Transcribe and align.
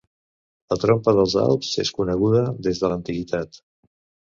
La 0.73 0.77
trompa 0.83 1.13
dels 1.19 1.37
Alps 1.43 1.71
és 1.85 1.95
coneguda 2.01 2.45
des 2.71 2.85
de 2.87 2.95
l'antiguitat. 2.95 3.67